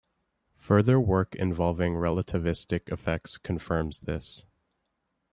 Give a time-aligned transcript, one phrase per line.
[0.57, 4.45] Further work involving relativistic effects confirms this.